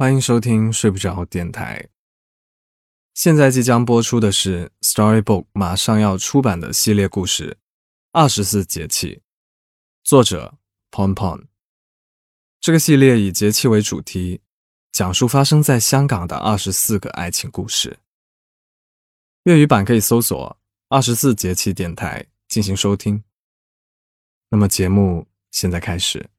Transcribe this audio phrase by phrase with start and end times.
[0.00, 1.90] 欢迎收听睡不着电台。
[3.12, 7.50] 现在即将播出的是 Storybook 马上要出版的系列故事
[8.10, 9.16] 《二十四节气》，
[10.02, 10.56] 作者
[10.90, 11.44] Pon Pon。
[12.62, 14.40] 这个系列以节气为主题，
[14.90, 17.98] 讲述发生在香港的二十四个爱情故事。
[19.42, 20.58] 粤语版可以搜索
[20.88, 23.22] “二十四节气电台”进行收听。
[24.48, 26.30] 那么节目现在开始。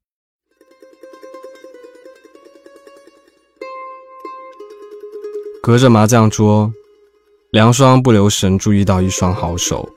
[5.64, 6.74] 隔着麻将桌，
[7.52, 9.88] 梁双不留神注意到一双好手。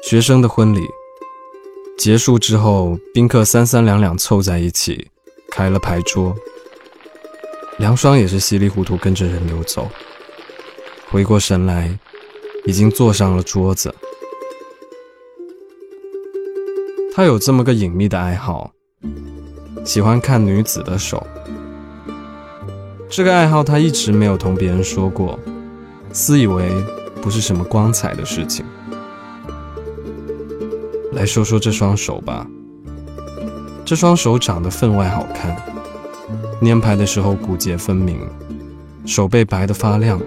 [0.00, 0.80] 学生的婚礼
[1.98, 5.08] 结束之后，宾客三三两两凑在一起，
[5.50, 6.36] 开了牌桌。
[7.78, 9.88] 梁双也是稀里糊涂跟着人流走，
[11.10, 11.98] 回过神来，
[12.64, 13.92] 已经坐上了桌子。
[17.12, 18.72] 他有这么个隐秘的爱好，
[19.84, 21.26] 喜欢看女子的手。
[23.10, 25.36] 这个爱好他一直没有同别人说过，
[26.12, 26.70] 私以为
[27.20, 28.64] 不是什么光彩的事情。
[31.12, 32.46] 来说说这双手吧，
[33.84, 35.56] 这双手长得分外好看，
[36.62, 38.20] 粘牌的时候骨节分明，
[39.04, 40.20] 手背白得发亮，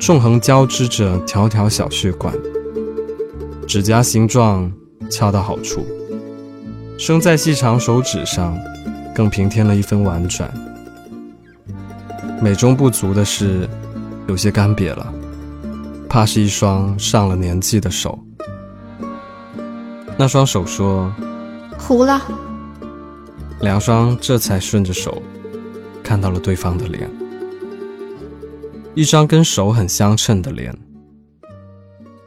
[0.00, 2.34] 纵横交织着条条小血管，
[3.64, 4.70] 指甲形状
[5.08, 5.86] 恰到好处，
[6.98, 8.58] 生在细长手指上，
[9.14, 10.52] 更平添了一分婉转。
[12.40, 13.68] 美中不足的是，
[14.28, 15.12] 有些干瘪了，
[16.08, 18.18] 怕是一双上了年纪的手。
[20.18, 21.12] 那双手说
[21.78, 22.20] ：“糊了。”
[23.60, 25.22] 梁双这才顺着手，
[26.02, 27.10] 看到了对方的脸，
[28.94, 30.74] 一张跟手很相称的脸，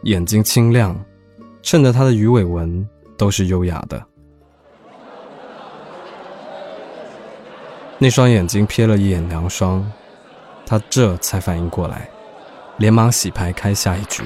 [0.04, 1.00] 眼睛清亮，
[1.62, 4.04] 衬得他的鱼尾纹都是优雅的。
[8.00, 9.86] 那双眼睛瞥了一眼梁双。
[10.66, 12.08] 他这才反应过来，
[12.78, 14.24] 连忙洗牌开下一局。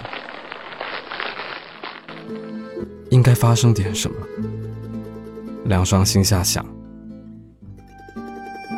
[3.10, 4.18] 应该发生点什么。
[5.66, 6.66] 梁双心下想。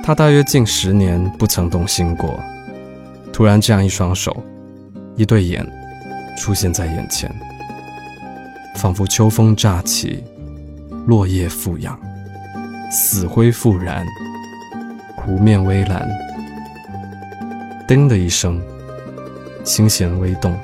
[0.03, 2.39] 他大约近十年不曾动心过，
[3.33, 4.43] 突然这样一双手，
[5.15, 5.65] 一对眼，
[6.37, 7.33] 出现在眼前，
[8.75, 10.23] 仿佛秋风乍起，
[11.07, 11.99] 落叶复扬，
[12.91, 14.05] 死灰复燃，
[15.25, 16.07] 湖面微蓝。
[17.87, 18.61] 叮的一声，
[19.63, 20.55] 心弦微动，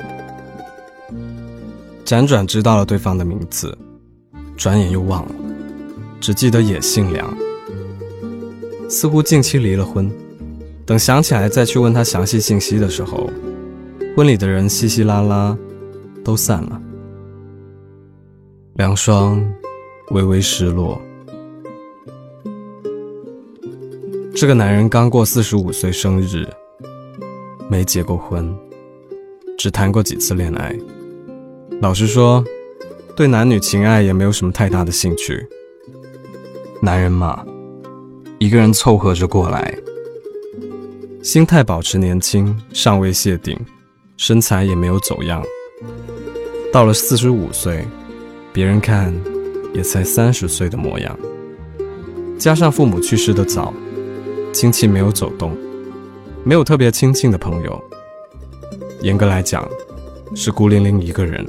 [2.06, 3.76] 辗转知道了对方的名字，
[4.56, 5.36] 转眼又忘了，
[6.20, 7.36] 只记得也姓梁，
[8.88, 10.12] 似乎近期离了婚。
[10.86, 13.30] 等想起来再去问他详细信息的时候，
[14.16, 15.58] 婚礼的人稀稀拉拉
[16.24, 16.82] 都散了。
[18.74, 19.44] 梁双
[20.10, 21.02] 微微失落。
[24.34, 26.48] 这个男人刚过四十五岁生日。
[27.70, 28.54] 没结过婚，
[29.58, 30.76] 只谈过几次恋爱。
[31.82, 32.44] 老实说，
[33.16, 35.48] 对男女情爱也没有什么太大的兴趣。
[36.82, 37.46] 男人嘛，
[38.40, 39.74] 一个人凑合着过来，
[41.24, 43.58] 心态保持年轻，尚未谢顶，
[44.18, 45.42] 身材也没有走样。
[46.74, 47.86] 到了四十五岁，
[48.52, 49.14] 别人看
[49.74, 51.18] 也才三十岁的模样。
[52.38, 53.74] 加上父母去世的早，
[54.52, 55.56] 亲戚没有走动。
[56.44, 57.84] 没有特别亲近的朋友，
[59.02, 59.68] 严格来讲，
[60.36, 61.46] 是孤零零一个人。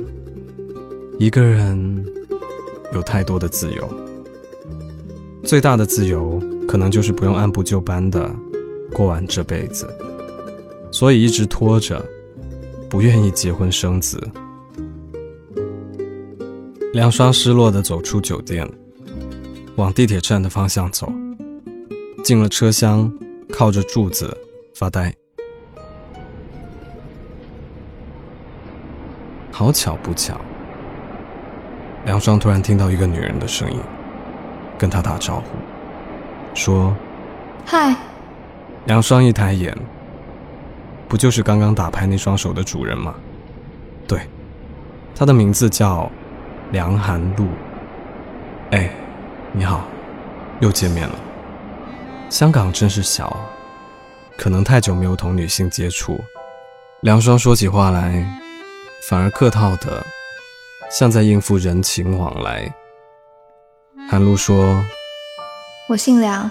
[1.19, 2.05] 一个人
[2.93, 3.89] 有太多的自由，
[5.45, 8.31] 最大的自由可能就是不用按部就班的
[8.93, 9.89] 过完这辈子，
[10.91, 12.05] 所以一直拖着，
[12.91, 14.21] 不愿意结婚生子。
[16.93, 18.69] 梁双失落的走出酒店，
[19.77, 21.11] 往地铁站的方向走，
[22.23, 23.13] 进了车厢，
[23.53, 24.37] 靠着柱子。
[24.75, 25.15] 发呆，
[29.53, 30.41] 好巧不巧，
[32.07, 33.79] 梁双突然听到一个女人的声音，
[34.79, 35.45] 跟他打招呼，
[36.55, 36.97] 说
[37.67, 37.95] ：“嗨。”
[38.87, 39.77] 梁双一抬眼，
[41.07, 43.15] 不就是刚刚打牌那双手的主人吗？
[44.09, 44.23] 对，
[45.15, 46.11] 他的名字叫
[46.73, 47.47] 梁寒露。
[48.71, 48.91] 哎，
[49.53, 49.85] 你好，
[50.61, 51.15] 又见面了。
[52.33, 53.37] 香港真是小。
[54.39, 56.19] 可能太久没有同女性接触，
[57.03, 58.27] 梁双说起话来，
[59.07, 60.03] 反而客套的，
[60.91, 62.75] 像在应付人情往来。
[64.09, 64.83] 韩露说
[65.91, 66.51] ：“我姓梁。”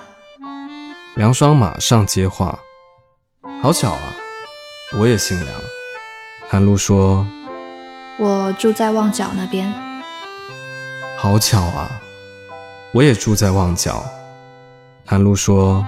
[1.18, 2.60] 梁双马上接话
[3.64, 4.16] ：“好巧啊，
[5.00, 5.60] 我也姓梁。”
[6.48, 7.26] 韩露说
[8.20, 9.74] ：“我住在旺角那边。”
[11.18, 11.90] 好巧啊，
[12.94, 14.06] 我也住在旺角。
[15.12, 15.86] 韩露说。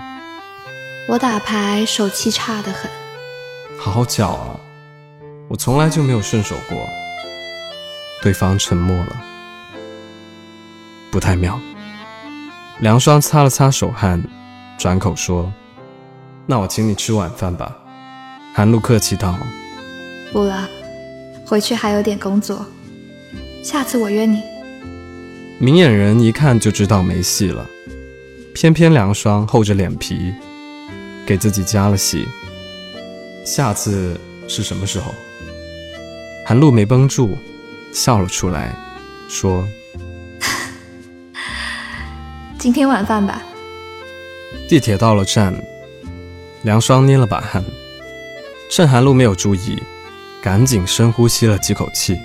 [1.07, 2.91] 我打牌手气差得很。
[3.79, 4.59] 好巧啊，
[5.47, 6.77] 我从来就没有顺手过。
[8.21, 9.21] 对方沉默了，
[11.09, 11.57] 不太妙。
[12.81, 14.21] 梁双擦了擦手汗，
[14.77, 15.49] 转口说
[16.45, 17.73] ：“那我请你吃晚饭吧。”
[18.53, 19.33] 韩露客气道
[20.33, 20.67] ：“不了，
[21.45, 22.65] 回去还有点工作，
[23.63, 24.41] 下次我约你。”
[25.59, 27.65] 明眼人一看就知道没戏了，
[28.53, 30.33] 偏偏梁霜厚着脸皮，
[31.25, 32.27] 给自己加了戏。
[33.43, 35.13] 下次是什么时候？
[36.45, 37.37] 韩露没绷住。
[37.93, 38.75] 笑了出来，
[39.29, 39.63] 说
[42.57, 43.39] ：“今天晚饭吧。”
[44.67, 45.53] 地铁到了站，
[46.63, 47.63] 梁双捏了把汗，
[48.71, 49.77] 趁韩露没有注意，
[50.41, 52.17] 赶紧深呼吸了几口气，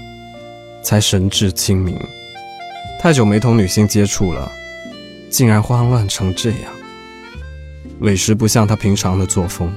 [0.82, 1.94] 才神志清明。
[2.98, 4.50] 太久没同女性接触了，
[5.30, 6.72] 竟然慌乱成这样，
[8.00, 9.72] 委实不像他平常的作风。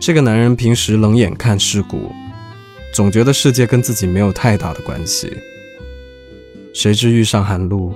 [0.00, 2.12] 这个男人平时冷眼看世故。
[2.90, 5.30] 总觉得世界跟自己没有太大的关系，
[6.72, 7.94] 谁知遇上韩露，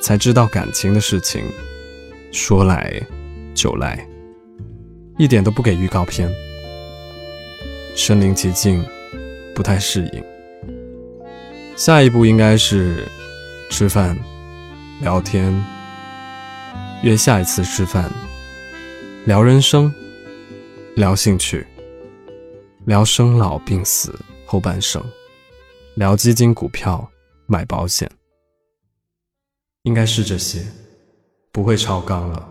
[0.00, 1.44] 才知道感情的事情
[2.32, 3.00] 说来
[3.54, 4.04] 就来，
[5.18, 6.28] 一点都不给预告片。
[7.94, 8.82] 身临其境，
[9.54, 10.24] 不太适应。
[11.76, 13.06] 下一步应该是
[13.68, 14.16] 吃饭、
[15.02, 15.52] 聊天，
[17.02, 18.10] 约下一次吃饭，
[19.26, 19.92] 聊人生，
[20.94, 21.66] 聊兴趣。
[22.86, 24.14] 聊生老病死
[24.46, 25.02] 后半生，
[25.96, 27.06] 聊基金股票
[27.46, 28.08] 买保险，
[29.82, 30.64] 应该是这些，
[31.50, 32.48] 不会超纲了。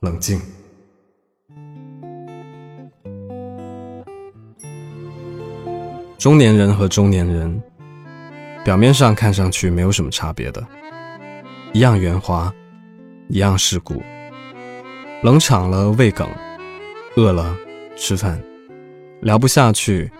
[0.00, 0.40] 冷静。
[6.18, 7.62] 中年人和中年人，
[8.66, 10.66] 表面上看上去没有什么差别的，
[11.72, 12.52] 一样圆滑，
[13.28, 14.02] 一样世故。
[15.22, 16.28] 冷场了胃梗，
[17.14, 17.56] 饿了
[17.96, 18.42] 吃饭。
[19.20, 20.10] 聊不下去，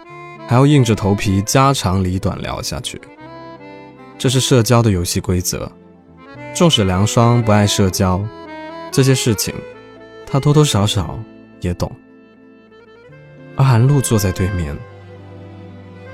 [0.47, 3.01] 还要硬着头皮家长里短聊下去，
[4.17, 5.69] 这是社交的游戏规则。
[6.55, 8.25] 纵使梁双不爱社交，
[8.93, 9.53] 这些事情
[10.25, 11.19] 他多多少少
[11.63, 11.91] 也懂。
[13.57, 14.77] 而韩露坐在对面，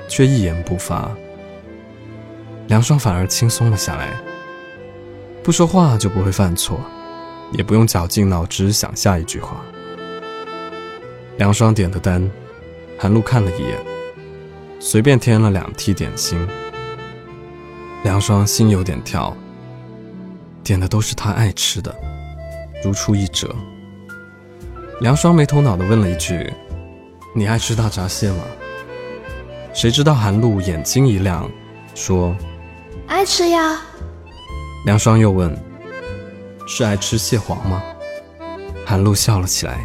[0.08, 1.10] 却一言不发，
[2.68, 4.16] 梁双反而轻松了下来。
[5.42, 6.80] 不说话就不会犯错，
[7.52, 9.62] 也不用绞尽脑汁想下一句话。
[11.38, 12.30] 梁双点的单。
[12.98, 13.76] 韩露看了一眼，
[14.78, 16.38] 随便添了两屉点心。
[18.04, 19.36] 梁双心有点跳，
[20.62, 21.92] 点的都是他爱吃的，
[22.84, 23.52] 如出一辙。
[25.00, 26.48] 梁双没头脑的问了一句
[27.34, 28.44] ：“你爱吃大闸蟹吗？”
[29.74, 31.50] 谁知道韩露眼睛一亮，
[31.96, 32.32] 说
[33.06, 33.80] ：“爱吃呀。”
[34.84, 35.56] 梁双又问
[36.66, 37.82] ：“是爱吃蟹黄吗？”
[38.84, 39.78] 韩露笑了起来。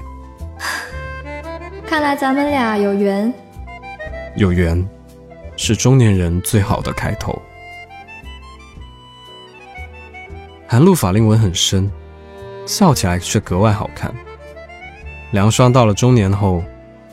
[1.87, 3.33] 看来咱们俩有缘，
[4.35, 4.87] 有缘
[5.55, 7.39] 是中年人最好的开头。
[10.67, 11.89] 韩露法令纹很深，
[12.65, 14.13] 笑起来却格外好看。
[15.31, 16.61] 梁双到了中年后，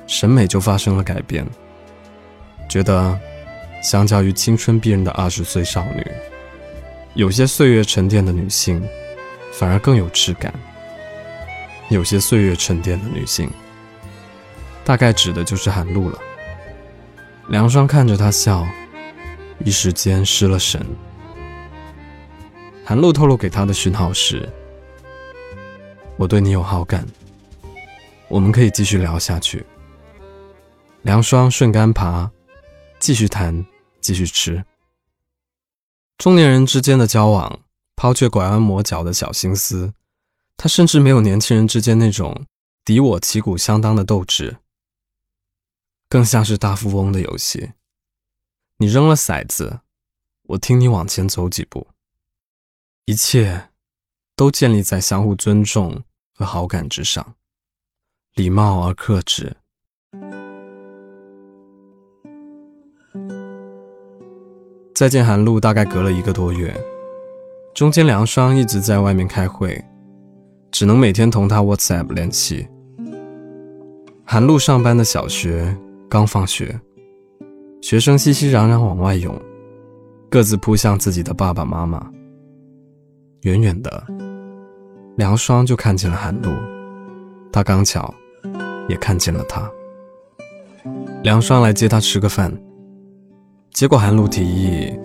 [0.07, 1.47] 审美就发生了改变，
[2.69, 3.17] 觉得
[3.85, 6.11] 相较于青春逼人的二十岁少女，
[7.13, 8.83] 有些岁月沉淀的女性
[9.53, 10.53] 反而更有质感。
[11.91, 13.49] 有些岁月沉淀的女性。
[14.87, 16.19] 大概指的就是韩露了。
[17.49, 18.67] 梁双看着她笑，
[19.65, 20.85] 一时间失了神。
[22.85, 24.47] 韩露透露给他的讯号是：
[26.17, 27.07] 我对你有好感，
[28.29, 29.65] 我们可以继续聊下去。
[31.01, 32.31] 梁双顺杆爬，
[32.99, 33.65] 继续谈，
[34.05, 34.67] 继续吃。
[36.19, 37.61] 中年人之间的交往，
[37.97, 39.95] 抛却拐弯抹角的小心思，
[40.59, 42.45] 他甚至没有年轻人之间那种
[42.85, 44.59] 敌我旗鼓相当的斗志。
[46.11, 47.73] 更像是大富翁的游戏，
[48.77, 49.81] 你扔了骰子，
[50.43, 51.89] 我听你往前走几步，
[53.07, 53.71] 一切
[54.37, 57.35] 都建立在相互尊重和好感之上，
[58.35, 59.57] 礼貌而克制。
[64.95, 66.75] 再见，韩露大概隔了一个多月，
[67.75, 69.83] 中间梁双一直在外面开会，
[70.71, 72.69] 只能每天同他 WhatsApp 联系。
[74.25, 75.77] 韩露上班的小学。
[76.07, 76.79] 刚放学，
[77.81, 79.37] 学生熙熙攘攘往外涌，
[80.31, 82.09] 各自扑向自己的爸爸妈妈。
[83.41, 84.07] 远远的，
[85.17, 86.53] 梁双就看见了韩露，
[87.51, 88.15] 他刚巧
[88.89, 89.69] 也看见了他。
[91.25, 92.57] 梁双来接他吃个饭，
[93.75, 94.97] 结果韩露提议：“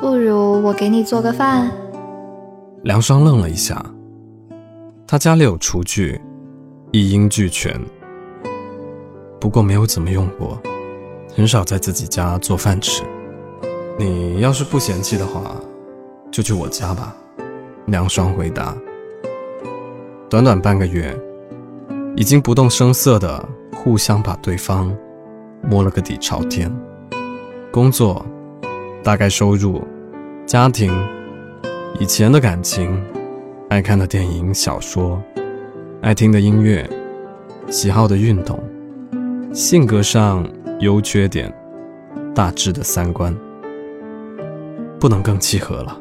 [0.00, 1.70] 不如我给你做个饭。”
[2.82, 3.84] 梁双愣了一下，
[5.06, 6.18] 他家里有厨具，
[6.92, 7.78] 一应俱全，
[9.38, 10.58] 不过没有怎么用过，
[11.36, 13.02] 很少在自己家做饭吃。
[13.98, 15.54] 你要是不嫌弃的话，
[16.32, 17.14] 就去我家吧。
[17.84, 18.74] 梁双回答。
[20.30, 21.14] 短短半个月，
[22.16, 24.90] 已经不动声色的互相把对方
[25.62, 26.74] 摸了个底朝天。
[27.74, 28.24] 工作，
[29.02, 29.82] 大概收入，
[30.46, 30.96] 家庭，
[31.98, 33.04] 以前的感情，
[33.68, 35.20] 爱看的电影、小说，
[36.00, 36.88] 爱听的音乐，
[37.68, 38.62] 喜好的运动，
[39.52, 41.52] 性格上优缺点，
[42.32, 43.36] 大致的三观，
[45.00, 46.00] 不能更契合了。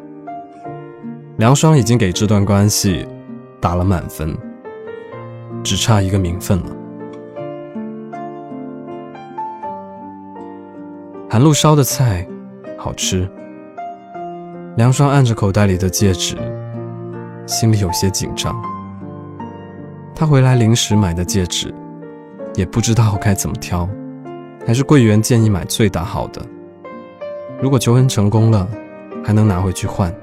[1.37, 3.03] 梁双已经给这段关系
[3.59, 4.37] 打了满分，
[5.63, 6.65] 只差一个名分了。
[11.33, 12.23] 韩露烧的菜
[12.77, 13.27] 好吃。
[14.77, 16.37] 梁双按着口袋里的戒指，
[17.47, 18.55] 心里有些紧张。
[20.13, 21.73] 他回来临时买的戒指，
[22.53, 23.89] 也不知道该怎么挑，
[24.63, 26.39] 还是柜员建议买最大号的。
[27.59, 28.69] 如果求婚成功了，
[29.25, 30.13] 还能拿回去换。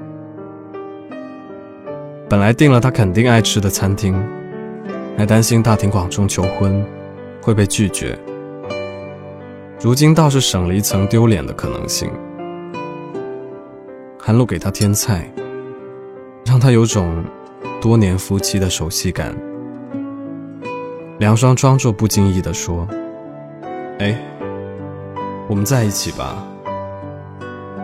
[2.28, 4.14] 本来订了他肯定爱吃的餐厅，
[5.18, 6.86] 还担心大庭广众求婚
[7.42, 8.16] 会被拒绝。
[9.82, 12.10] 如今倒是省了一层丢脸的可能性。
[14.18, 15.26] 韩露给他添菜，
[16.44, 17.24] 让他有种
[17.80, 19.34] 多年夫妻的熟悉感。
[21.18, 22.86] 梁双装作不经意地说
[24.00, 24.20] ：“哎，
[25.48, 26.46] 我们在一起吧。”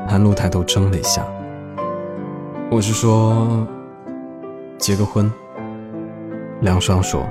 [0.07, 1.27] 韩露抬头怔了一下
[2.71, 3.67] ：“我是说，
[4.77, 5.33] 结个婚。”
[6.61, 7.27] 梁双说。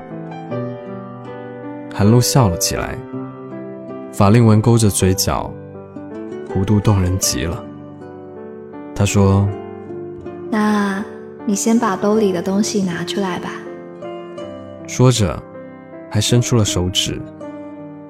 [1.94, 2.98] 韩露笑了起来。
[4.16, 5.52] 法令纹勾着嘴角，
[6.48, 7.62] 弧度动人极了。
[8.94, 9.46] 他说
[10.50, 11.04] ：“那
[11.44, 13.50] 你先把兜里的东西拿出来吧。”
[14.88, 15.38] 说着，
[16.10, 17.20] 还伸出了手指。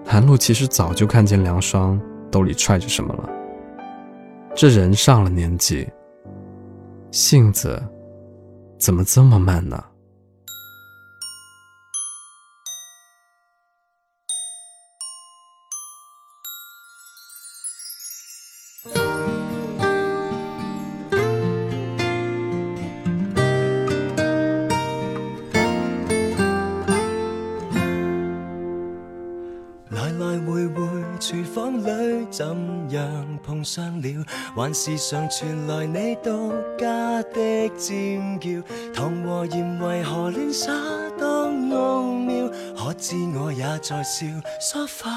[0.05, 3.29] 韩露其实早就看见梁霜兜里揣着什么了。
[4.55, 5.89] 这人上了年纪，
[7.11, 7.83] 性子
[8.79, 9.85] 怎么这么慢呢？
[33.67, 34.25] 样碰上了？
[34.55, 38.63] 还是常传来你独家的尖叫？
[38.95, 40.73] 糖和盐为何乱洒
[41.19, 42.49] 当奥妙？
[42.77, 44.27] 可知我也在笑，
[44.61, 45.11] 梳化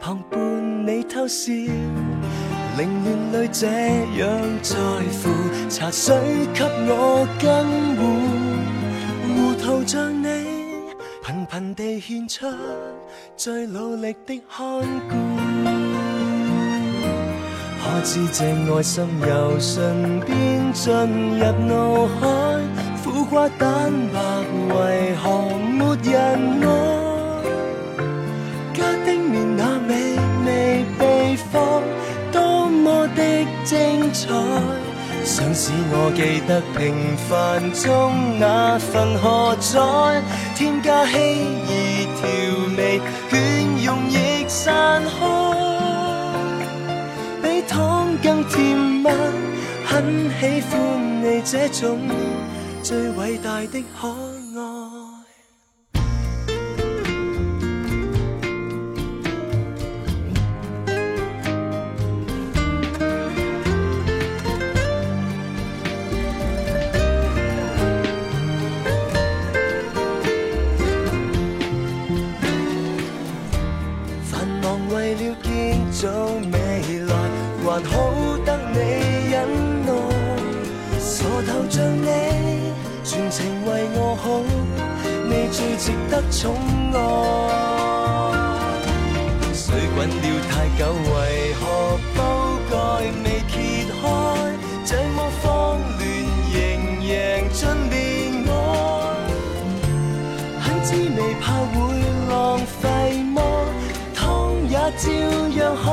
[0.00, 1.52] 旁伴你偷笑，
[2.76, 4.28] 凌乱里这样
[4.62, 6.14] 在乎，茶水
[6.54, 8.04] 给我更换，
[9.34, 10.26] 糊涂像你，
[11.24, 12.46] 频频地献出
[13.36, 15.27] 最努力的看顾。
[17.88, 20.92] 可知这爱心由唇边进
[21.38, 22.26] 入脑海，
[23.02, 24.20] 苦瓜蛋白
[24.74, 26.14] 为何没人
[26.62, 26.66] 爱？
[28.74, 29.94] 家丁面那美
[30.44, 31.82] 味秘方，
[32.30, 33.22] 多么的
[33.64, 34.34] 精彩，
[35.24, 40.22] 想使我记得平凡中那份何在？
[40.54, 41.72] 添加希儿
[42.20, 42.22] 调
[42.76, 45.67] 味，劝用亦散开。
[48.22, 49.08] 更甜蜜，
[49.84, 51.98] 很喜欢你这种
[52.82, 54.08] 最伟大的可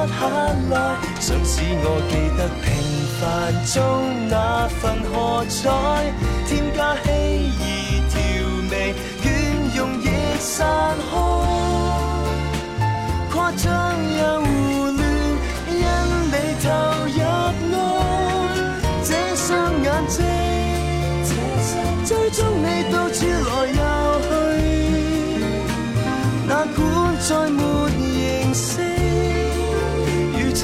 [0.07, 0.27] 下
[0.69, 0.75] 来
[1.19, 2.65] 想使我记得平
[3.19, 3.21] 凡
[3.65, 3.75] 中
[4.29, 4.81] 那份
[5.11, 5.53] 喝彩
[6.47, 7.07] 添加希
[7.59, 7.63] 冀
[8.09, 8.17] 调
[8.71, 8.73] 味
[9.21, 9.25] 倦
[9.75, 10.05] 容亦
[10.39, 10.53] 散
[11.09, 11.13] 开。
[13.31, 13.65] 夸张
[14.17, 14.47] 又胡
[14.91, 14.99] 乱
[15.69, 15.83] 因
[16.31, 16.33] 你
[16.63, 16.67] 投
[17.15, 17.17] 入
[17.73, 17.77] 爱
[19.03, 19.45] 这双
[19.83, 20.15] 眼睛
[22.05, 23.81] 追踪你到处来又
[24.21, 24.31] 去。
[26.47, 26.77] 哪管
[27.27, 27.84] 再没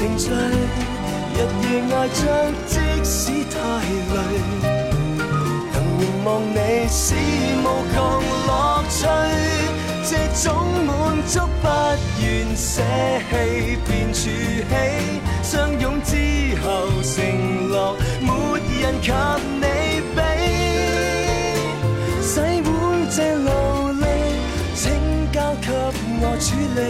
[0.02, 0.34] 情醉，日
[1.62, 2.18] 夜挨着，
[2.66, 3.54] 即使太
[3.86, 4.18] 累，
[5.72, 6.58] 能凝望你
[6.90, 7.14] 是
[7.62, 7.96] 无穷
[8.48, 8.50] 乐
[8.90, 9.06] 趣。
[10.02, 10.10] 这
[10.42, 10.44] 种
[10.84, 10.90] 满
[11.24, 11.64] 足不
[12.20, 12.82] 愿舍
[13.30, 13.32] 弃，
[13.86, 14.68] 便储起，
[15.40, 16.10] 相拥之
[16.64, 16.66] 后
[17.04, 17.14] 承
[17.68, 18.28] 诺，没
[18.80, 19.06] 人及
[19.60, 19.64] 你
[20.16, 20.18] 比。
[22.20, 22.72] 洗碗
[23.08, 24.04] 这劳力，
[24.74, 24.82] 请
[25.30, 25.70] 交给
[26.20, 26.80] 我处理，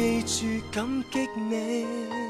[0.00, 2.29] 记住感激你。